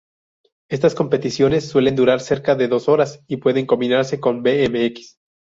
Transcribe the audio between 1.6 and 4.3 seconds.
suelen durar cerca de dos horas y pueden combinarse